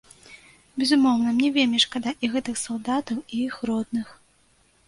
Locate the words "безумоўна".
0.83-1.33